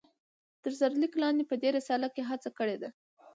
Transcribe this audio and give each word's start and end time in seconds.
تر 0.63 0.71
سر 0.79 0.91
ليک 1.01 1.13
لاندي 1.21 1.43
په 1.47 1.55
دي 1.61 1.69
رساله 1.77 2.07
کې 2.15 2.21
هڅه 2.29 2.49
کړي 2.57 2.77
ده 2.81 2.89